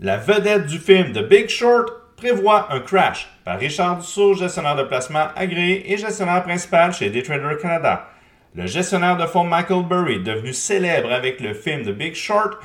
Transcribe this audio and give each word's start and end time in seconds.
La 0.00 0.16
vedette 0.16 0.66
du 0.66 0.78
film 0.78 1.12
The 1.12 1.28
Big 1.28 1.48
Short 1.48 1.90
prévoit 2.16 2.72
un 2.72 2.78
crash 2.78 3.28
par 3.44 3.58
Richard 3.58 3.96
Dussault, 3.96 4.34
gestionnaire 4.34 4.76
de 4.76 4.84
placement 4.84 5.26
agréé 5.34 5.92
et 5.92 5.96
gestionnaire 5.96 6.44
principal 6.44 6.92
chez 6.92 7.10
Daytrader 7.10 7.60
Canada. 7.60 8.08
Le 8.54 8.68
gestionnaire 8.68 9.16
de 9.16 9.26
fonds 9.26 9.42
Michael 9.42 9.82
Burry, 9.88 10.22
devenu 10.22 10.52
célèbre 10.52 11.12
avec 11.12 11.40
le 11.40 11.52
film 11.52 11.82
The 11.82 11.90
Big 11.90 12.14
Short, 12.14 12.62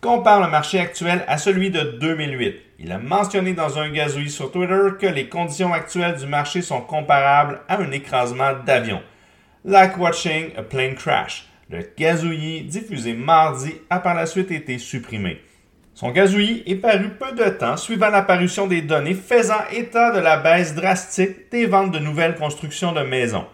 compare 0.00 0.40
le 0.40 0.48
marché 0.48 0.80
actuel 0.80 1.22
à 1.28 1.36
celui 1.36 1.68
de 1.68 1.82
2008. 2.00 2.56
Il 2.78 2.92
a 2.92 2.98
mentionné 2.98 3.52
dans 3.52 3.78
un 3.78 3.90
gazouille 3.90 4.30
sur 4.30 4.50
Twitter 4.50 4.96
que 4.98 5.06
les 5.06 5.28
conditions 5.28 5.74
actuelles 5.74 6.16
du 6.16 6.26
marché 6.26 6.62
sont 6.62 6.80
comparables 6.80 7.60
à 7.68 7.76
un 7.76 7.90
écrasement 7.90 8.54
d'avion. 8.64 9.02
Like 9.66 9.98
watching 9.98 10.52
a 10.56 10.62
plane 10.62 10.94
crash. 10.94 11.46
Le 11.68 11.86
gazouillis 11.94 12.62
diffusé 12.62 13.12
mardi 13.12 13.74
a 13.90 13.98
par 13.98 14.14
la 14.14 14.24
suite 14.24 14.50
été 14.50 14.78
supprimé. 14.78 15.42
Son 16.00 16.12
gazouillis 16.12 16.62
est 16.64 16.76
paru 16.76 17.10
peu 17.10 17.32
de 17.32 17.50
temps 17.50 17.76
suivant 17.76 18.08
l'apparition 18.08 18.66
des 18.66 18.80
données 18.80 19.12
faisant 19.12 19.60
état 19.70 20.12
de 20.12 20.18
la 20.18 20.38
baisse 20.38 20.74
drastique 20.74 21.50
des 21.52 21.66
ventes 21.66 21.92
de 21.92 21.98
nouvelles 21.98 22.36
constructions 22.36 22.92
de 22.92 23.02
maisons. 23.02 23.44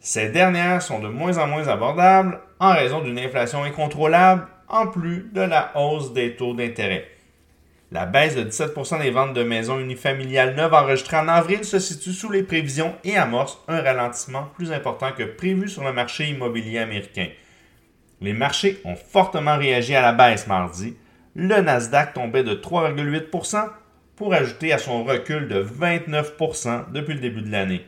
Ces 0.00 0.30
dernières 0.30 0.82
sont 0.82 0.98
de 0.98 1.06
moins 1.06 1.38
en 1.38 1.46
moins 1.46 1.68
abordables 1.68 2.40
en 2.58 2.72
raison 2.72 3.02
d'une 3.02 3.20
inflation 3.20 3.62
incontrôlable 3.62 4.48
en 4.66 4.88
plus 4.88 5.30
de 5.32 5.42
la 5.42 5.70
hausse 5.76 6.12
des 6.12 6.34
taux 6.34 6.54
d'intérêt. 6.54 7.06
La 7.92 8.04
baisse 8.04 8.34
de 8.34 8.42
17% 8.42 9.00
des 9.00 9.12
ventes 9.12 9.34
de 9.34 9.44
maisons 9.44 9.78
unifamiliales 9.78 10.56
neuves 10.56 10.74
enregistrées 10.74 11.18
en 11.18 11.28
avril 11.28 11.62
se 11.62 11.78
situe 11.78 12.12
sous 12.12 12.32
les 12.32 12.42
prévisions 12.42 12.96
et 13.04 13.16
amorce 13.16 13.62
un 13.68 13.80
ralentissement 13.80 14.48
plus 14.56 14.72
important 14.72 15.12
que 15.16 15.22
prévu 15.22 15.68
sur 15.68 15.84
le 15.84 15.92
marché 15.92 16.26
immobilier 16.30 16.80
américain. 16.80 17.28
Les 18.20 18.32
marchés 18.32 18.80
ont 18.84 18.96
fortement 18.96 19.56
réagi 19.56 19.94
à 19.94 20.02
la 20.02 20.12
baisse 20.12 20.48
mardi. 20.48 20.96
Le 21.38 21.60
Nasdaq 21.60 22.14
tombait 22.14 22.44
de 22.44 22.54
3,8% 22.54 23.68
pour 24.16 24.32
ajouter 24.32 24.72
à 24.72 24.78
son 24.78 25.04
recul 25.04 25.48
de 25.48 25.62
29% 25.62 26.90
depuis 26.92 27.12
le 27.12 27.20
début 27.20 27.42
de 27.42 27.52
l'année. 27.52 27.84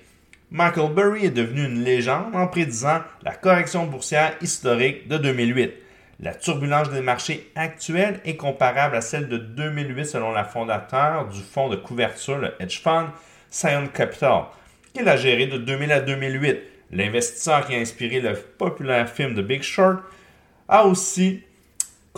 Michael 0.51 0.93
Burry 0.93 1.25
est 1.25 1.31
devenu 1.31 1.65
une 1.65 1.83
légende 1.83 2.37
en 2.37 2.47
prédisant 2.47 3.01
la 3.23 3.33
correction 3.33 3.87
boursière 3.87 4.35
historique 4.43 5.09
de 5.09 5.17
2008. 5.17 5.73
La 6.21 6.35
turbulence 6.35 6.91
des 6.91 7.01
marchés 7.01 7.51
actuels 7.55 8.21
est 8.27 8.37
comparable 8.37 8.97
à 8.97 9.01
celle 9.01 9.29
de 9.29 9.39
2008 9.39 10.05
selon 10.05 10.33
la 10.33 10.45
fondateur 10.45 11.29
du 11.29 11.41
fonds 11.41 11.71
de 11.71 11.77
couverture, 11.77 12.37
le 12.37 12.53
hedge 12.61 12.83
fund 12.83 13.07
Scion 13.49 13.87
Capital, 13.87 14.43
qu'il 14.93 15.09
a 15.09 15.17
géré 15.17 15.47
de 15.47 15.57
2000 15.57 15.93
à 15.93 16.01
2008. 16.01 16.59
L'investisseur 16.91 17.67
qui 17.67 17.75
a 17.75 17.79
inspiré 17.79 18.21
le 18.21 18.35
populaire 18.35 19.09
film 19.09 19.35
The 19.35 19.41
Big 19.41 19.63
Short 19.63 20.01
a 20.69 20.85
aussi 20.85 21.45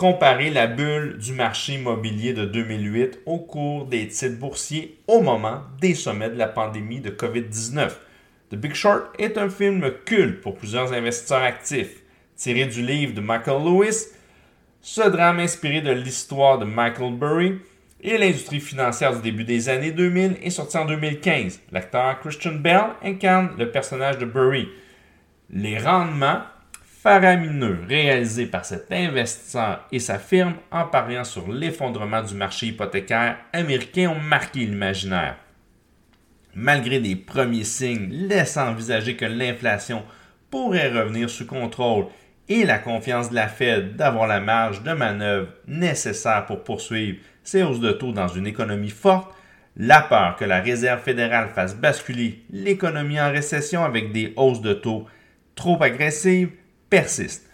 comparé 0.01 0.49
la 0.49 0.65
bulle 0.65 1.19
du 1.19 1.31
marché 1.31 1.73
immobilier 1.73 2.33
de 2.33 2.43
2008 2.45 3.19
au 3.27 3.37
cours 3.37 3.85
des 3.85 4.07
titres 4.07 4.39
boursiers 4.39 4.97
au 5.05 5.21
moment 5.21 5.61
des 5.79 5.93
sommets 5.93 6.31
de 6.31 6.39
la 6.39 6.47
pandémie 6.47 7.01
de 7.01 7.11
COVID-19. 7.11 7.91
The 8.49 8.55
Big 8.55 8.73
Short 8.73 9.13
est 9.19 9.37
un 9.37 9.47
film 9.47 9.91
culte 10.03 10.41
pour 10.41 10.55
plusieurs 10.55 10.91
investisseurs 10.91 11.43
actifs 11.43 12.01
tiré 12.35 12.65
du 12.65 12.81
livre 12.81 13.13
de 13.13 13.21
Michael 13.21 13.63
Lewis. 13.63 14.07
Ce 14.81 15.07
drame 15.07 15.37
inspiré 15.37 15.81
de 15.81 15.91
l'histoire 15.91 16.57
de 16.57 16.65
Michael 16.65 17.13
Burry 17.13 17.59
et 18.01 18.17
l'industrie 18.17 18.59
financière 18.59 19.15
du 19.15 19.21
début 19.21 19.43
des 19.43 19.69
années 19.69 19.91
2000 19.91 20.37
est 20.41 20.49
sorti 20.49 20.77
en 20.77 20.85
2015. 20.85 21.59
L'acteur 21.71 22.19
Christian 22.21 22.53
Bell 22.53 22.85
incarne 23.03 23.51
le 23.55 23.69
personnage 23.69 24.17
de 24.17 24.25
Burry. 24.25 24.67
Les 25.51 25.77
rendements 25.77 26.41
faramineux 27.01 27.79
réalisés 27.87 28.45
par 28.45 28.63
cet 28.63 28.91
investisseur 28.91 29.87
et 29.91 29.97
sa 29.97 30.19
firme 30.19 30.53
en 30.71 30.85
pariant 30.85 31.23
sur 31.23 31.51
l'effondrement 31.51 32.21
du 32.21 32.35
marché 32.35 32.67
hypothécaire 32.67 33.37
américain 33.53 34.11
ont 34.11 34.19
marqué 34.19 34.59
l'imaginaire. 34.59 35.37
Malgré 36.53 36.99
des 36.99 37.15
premiers 37.15 37.63
signes 37.63 38.09
laissant 38.11 38.69
envisager 38.69 39.15
que 39.15 39.25
l'inflation 39.25 40.03
pourrait 40.51 40.91
revenir 40.91 41.27
sous 41.29 41.47
contrôle 41.47 42.05
et 42.47 42.65
la 42.65 42.77
confiance 42.77 43.31
de 43.31 43.35
la 43.35 43.47
Fed 43.47 43.95
d'avoir 43.95 44.27
la 44.27 44.39
marge 44.39 44.83
de 44.83 44.91
manœuvre 44.91 45.47
nécessaire 45.67 46.45
pour 46.45 46.63
poursuivre 46.63 47.17
ses 47.43 47.63
hausses 47.63 47.79
de 47.79 47.93
taux 47.93 48.11
dans 48.11 48.27
une 48.27 48.45
économie 48.45 48.89
forte, 48.89 49.33
la 49.75 50.01
peur 50.01 50.35
que 50.35 50.45
la 50.45 50.61
Réserve 50.61 51.01
fédérale 51.01 51.49
fasse 51.55 51.75
basculer 51.75 52.43
l'économie 52.51 53.19
en 53.19 53.31
récession 53.31 53.83
avec 53.83 54.11
des 54.11 54.33
hausses 54.35 54.61
de 54.61 54.73
taux 54.73 55.07
trop 55.55 55.81
agressives 55.81 56.51
persiste. 56.91 57.47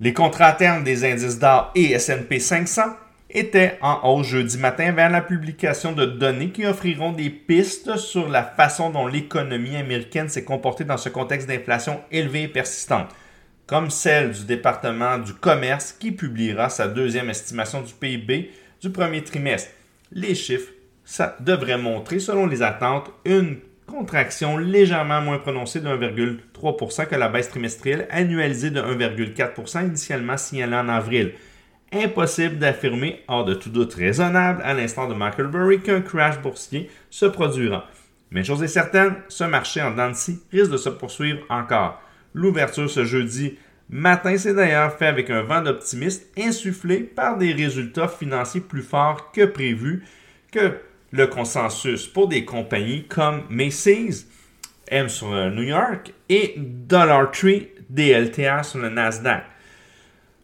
Les 0.00 0.14
contrats 0.14 0.46
à 0.46 0.52
terme 0.54 0.84
des 0.84 1.04
indices 1.04 1.38
d'or 1.38 1.70
et 1.74 1.92
S&P 1.92 2.40
500 2.40 2.82
étaient 3.28 3.76
en 3.82 4.00
hausse 4.08 4.28
jeudi 4.28 4.56
matin 4.56 4.92
vers 4.92 5.10
la 5.10 5.20
publication 5.20 5.92
de 5.92 6.06
données 6.06 6.48
qui 6.48 6.64
offriront 6.64 7.12
des 7.12 7.28
pistes 7.28 7.98
sur 7.98 8.30
la 8.30 8.42
façon 8.42 8.88
dont 8.88 9.06
l'économie 9.06 9.76
américaine 9.76 10.30
s'est 10.30 10.44
comportée 10.44 10.84
dans 10.84 10.96
ce 10.96 11.10
contexte 11.10 11.46
d'inflation 11.46 12.00
élevée 12.10 12.44
et 12.44 12.48
persistante 12.48 13.10
comme 13.68 13.90
celle 13.90 14.32
du 14.32 14.46
département 14.46 15.18
du 15.18 15.34
commerce 15.34 15.92
qui 15.92 16.10
publiera 16.10 16.70
sa 16.70 16.88
deuxième 16.88 17.28
estimation 17.28 17.82
du 17.82 17.92
PIB 17.92 18.50
du 18.80 18.90
premier 18.90 19.22
trimestre. 19.22 19.70
Les 20.10 20.34
chiffres 20.34 20.72
ça 21.04 21.36
devrait 21.40 21.78
montrer, 21.78 22.18
selon 22.18 22.46
les 22.46 22.62
attentes, 22.62 23.10
une 23.24 23.56
contraction 23.88 24.56
légèrement 24.56 25.20
moins 25.20 25.38
prononcée 25.38 25.80
de 25.80 25.88
1,3% 25.88 27.06
que 27.06 27.16
la 27.16 27.28
baisse 27.28 27.48
trimestrielle 27.48 28.06
annualisée 28.10 28.70
de 28.70 28.80
1,4% 28.80 29.86
initialement 29.86 30.36
signalée 30.36 30.76
en 30.76 30.88
avril. 30.88 31.32
Impossible 31.92 32.58
d'affirmer, 32.58 33.24
hors 33.28 33.44
de 33.44 33.54
tout 33.54 33.70
doute 33.70 33.94
raisonnable, 33.94 34.62
à 34.62 34.74
l'instant 34.74 35.08
de 35.08 35.14
Michael 35.14 35.48
Burry, 35.48 35.80
qu'un 35.80 36.02
crash 36.02 36.38
boursier 36.40 36.90
se 37.08 37.26
produira. 37.26 37.88
Mais 38.30 38.44
chose 38.44 38.62
est 38.62 38.68
certaine, 38.68 39.14
ce 39.28 39.44
marché 39.44 39.80
en 39.80 39.92
Dancy 39.92 40.40
risque 40.52 40.70
de 40.70 40.76
se 40.76 40.90
poursuivre 40.90 41.40
encore. 41.48 42.00
L'ouverture 42.34 42.90
ce 42.90 43.06
jeudi 43.06 43.56
matin 43.88 44.36
s'est 44.36 44.52
d'ailleurs 44.52 44.92
fait 44.98 45.06
avec 45.06 45.30
un 45.30 45.42
vent 45.42 45.62
d'optimisme 45.62 46.24
insufflé 46.36 46.98
par 46.98 47.38
des 47.38 47.52
résultats 47.52 48.08
financiers 48.08 48.60
plus 48.60 48.82
forts 48.82 49.32
que 49.32 49.46
prévu 49.46 50.04
que 50.52 50.74
le 51.10 51.26
consensus 51.26 52.06
pour 52.06 52.28
des 52.28 52.44
compagnies 52.44 53.04
comme 53.04 53.42
Macy's, 53.48 54.26
M 54.88 55.08
sur 55.08 55.30
le 55.30 55.50
New 55.50 55.62
York 55.62 56.12
et 56.28 56.54
Dollar 56.56 57.30
Tree 57.30 57.68
DLTA 57.88 58.62
sur 58.62 58.80
le 58.80 58.88
Nasdaq. 58.88 59.44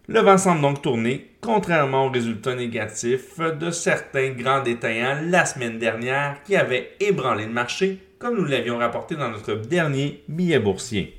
Le 0.06 0.20
vent 0.20 0.36
semble 0.36 0.60
donc 0.60 0.82
tourner, 0.82 1.30
contrairement 1.40 2.06
aux 2.06 2.10
résultats 2.10 2.54
négatifs 2.54 3.38
de 3.38 3.70
certains 3.70 4.30
grands 4.30 4.62
détaillants 4.62 5.20
la 5.24 5.46
semaine 5.46 5.78
dernière 5.78 6.42
qui 6.44 6.56
avaient 6.56 6.90
ébranlé 7.00 7.46
le 7.46 7.52
marché, 7.52 8.00
comme 8.18 8.36
nous 8.36 8.44
l'avions 8.44 8.78
rapporté 8.78 9.16
dans 9.16 9.30
notre 9.30 9.54
dernier 9.54 10.22
billet 10.28 10.58
boursier. 10.58 11.18